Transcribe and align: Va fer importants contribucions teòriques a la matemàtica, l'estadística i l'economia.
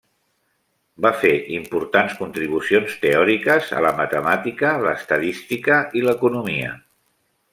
Va 1.05 1.09
fer 1.23 1.33
importants 1.57 2.15
contribucions 2.21 2.95
teòriques 3.03 3.69
a 3.81 3.85
la 3.87 3.93
matemàtica, 4.01 4.73
l'estadística 4.87 5.79
i 6.01 6.05
l'economia. 6.09 6.75